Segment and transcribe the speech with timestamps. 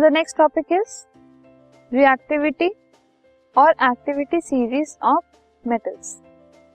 [0.00, 1.06] The next topic is
[1.94, 2.68] reactivity
[3.56, 5.24] और activity series of
[5.68, 6.22] metals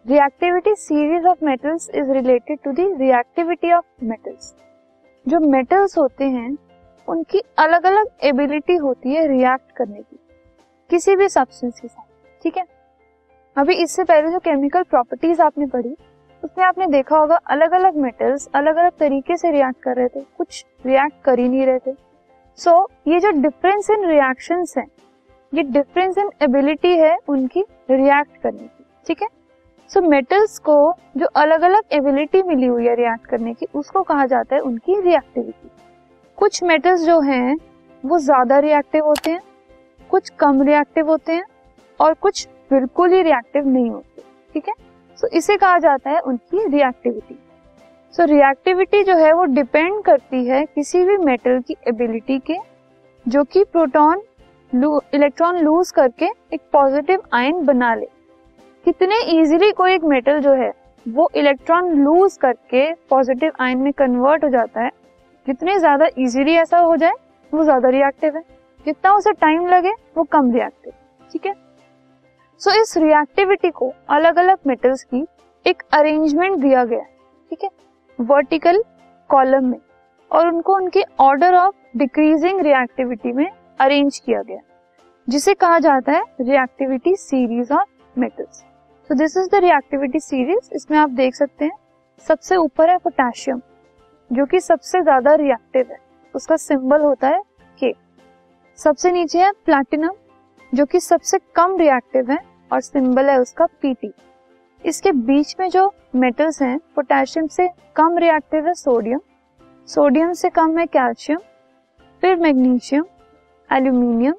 [0.08, 4.56] reactivity series of metals is related to the reactivity of metals
[5.28, 6.58] जो metals होते हैं,
[7.08, 10.20] उनकी अलग अलग एबिलिटी होती है रिएक्ट करने की।
[10.90, 12.06] किसी भी सब्सटेंस के साथ,
[12.44, 12.66] ठीक है?
[13.58, 15.98] अभी इससे पहले जो केमिकल प्रॉपर्टीज़ आपने पढ़ी,
[16.44, 20.22] उसमें आपने देखा होगा अलग अलग मेटल्स अलग अलग तरीके से रिएक्ट कर रहे थे।
[20.38, 22.07] कुछ रिएक्ट कर ही नहीं रहे थे।
[22.60, 24.86] सो so, ये जो डिफरेंस इन रिएक्शन है
[25.54, 27.62] ये डिफरेंस इन एबिलिटी है उनकी
[27.92, 29.28] रिएक्ट करने की ठीक है?
[29.90, 34.26] सो मेटल्स को जो अलग अलग एबिलिटी मिली हुई है रिएक्ट करने की उसको कहा
[34.26, 35.70] जाता है उनकी रिएक्टिविटी
[36.38, 37.58] कुछ मेटल्स जो हैं
[38.06, 39.42] वो ज़्यादा रिएक्टिव होते हैं
[40.10, 41.46] कुछ कम रिएक्टिव होते हैं
[42.00, 44.22] और कुछ बिल्कुल ही रिएक्टिव नहीं होते
[44.54, 44.74] ठीक है?
[45.16, 47.40] सो इसे कहा जाता है उनकी रिएक्टिविटी
[48.14, 52.58] सो so, रिएक्टिविटी जो है वो डिपेंड करती है किसी भी मेटल की एबिलिटी के
[53.26, 54.22] जो कि प्रोटॉन
[54.72, 58.06] इलेक्ट्रॉन लूज करके एक पॉजिटिव आयन बना ले।
[58.86, 60.72] कितने इजीली कोई एक मेटल जो है
[61.06, 64.92] वो इलेक्ट्रॉन लूज करके पॉजिटिव आयन में कन्वर्ट हो जाता है।
[65.48, 67.14] जितने ज़्यादा इजीली ऐसा हो जाए
[67.54, 68.44] वो ज़्यादा रिएक्टिव है।
[68.86, 70.94] जितना उसे टाइम लगे वो कम रिएक्टिव
[71.32, 71.54] ठीक है?
[72.62, 75.26] सो so, इस रिएक्टिविटी को अलग अलग मेटल्स की
[75.66, 77.04] एक अरेंजमेंट दिया गया
[77.52, 77.70] ठीक है?
[78.20, 78.82] वर्टिकल
[79.30, 79.80] कॉलम में
[80.32, 84.60] और उनको उनके ऑर्डर ऑफ़ डिक्रीजिंग रिएक्टिविटी में अरेंज किया गया,
[85.28, 88.64] जिसे कहा जाता है reactivity series of metals
[89.10, 91.78] so this is the reactivity series इसमें आप देख सकते हैं,
[92.26, 93.62] सबसे ऊपर है पोटेशियम
[94.32, 95.98] जो कि सबसे ज़्यादा रिएक्टिव है।
[96.36, 97.42] उसका सिंबल होता है
[97.80, 97.94] के
[98.80, 100.14] सबसे नीचे है प्लैटिनम
[100.72, 102.38] जो कि सबसे कम रिएक्टिव है
[102.72, 104.14] और सिंबल है उसका पीटी
[104.86, 109.20] इसके बीच में जो मेटल्स हैं पोटेशियम से कम रिएक्टिव है सोडियम
[109.88, 111.40] सोडियम से कम है कैल्शियम
[112.22, 113.06] फिर मैग्नीशियम
[113.70, 114.34] एल्यूमिनियम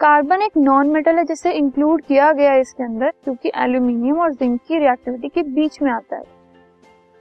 [0.00, 4.32] कार्बन एक नॉन मेटल है जिसे इंक्लूड किया गया है इसके अंदर, क्योंकि एल्यूमिनियम और
[4.32, 6.24] जिंक की रिएक्टिविटी के बीच में आता है।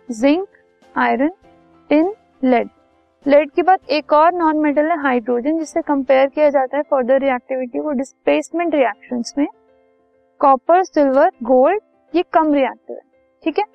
[0.09, 0.47] Zinc
[0.95, 1.31] iron
[1.89, 2.13] tin
[2.43, 2.69] lead
[3.25, 7.19] lead के बाद एक और नॉन मेटल है हाइड्रोजन जिसे कंपेयर किया जाता है फर्दर
[7.19, 9.47] रिएक्टिविटी को डिस्प्लेसमेंट रिएक्शंस में.
[10.41, 11.81] कॉपर सिल्वर गोल्ड
[12.13, 13.01] ये कम रिएक्टिव है,
[13.43, 13.65] ठीक है?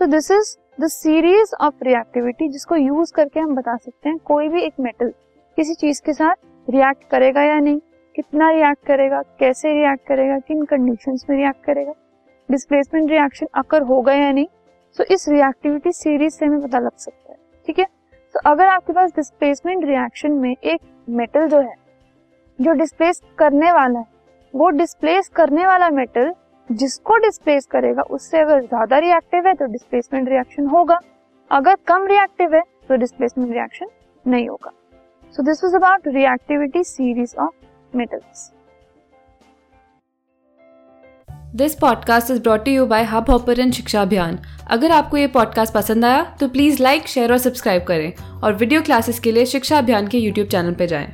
[0.00, 4.48] So this is the series of reactivity जिसको यूज़ करके हम बता सकते हैं कोई
[4.48, 5.12] भी एक मेटल
[5.58, 6.34] किसी चीज़ के साथ
[6.68, 7.78] रिएक्ट करेगा या नहीं,
[8.14, 11.92] कितना रिएक्ट करेगा, कैसे रिएक्ट करेगा, किन कंडीशन में रिएक्ट करेगा
[12.48, 14.46] डिस्प्लेसमेंट रिएक्शन अकर होगा या नहीं
[14.96, 17.84] सो इस रिएक्टिविटी सीरीज़ से हमें पता लग सकता है, ठीक है?
[18.34, 21.74] तो अगर आपके पास डिस्प्लेसमेंट रिएक्शन में एक मेटल जो है,
[22.58, 24.06] जो डिस्प्लेस करने वाला है,
[24.54, 26.32] वो डिस्प्लेस करने वाला मेटल
[26.70, 30.98] जिसको डिस्प्लेस करेगा, उससे अगर ज़्यादा रिएक्टिव है तो डिस्प्लेसमेंट रिएक्शन होगा।
[31.50, 33.86] अगर कम रिएक्टिव है तो डिस्प्लेसमेंट रिएक्शन
[34.24, 34.72] नहीं होगा।
[35.34, 38.50] So this was about reactivity series of metals
[41.56, 44.38] this podcast is brought you by Hubhopper शिक्षा अभियान
[44.70, 48.82] अगर आपको ये पॉडकास्ट पसंद आया तो प्लीज़ लाइक शेयर और सब्सक्राइब करें। और वीडियो
[48.82, 51.08] क्लासेस के लिए शिक्षा अभियान के यूट्यूब चैनल पर जाएँ।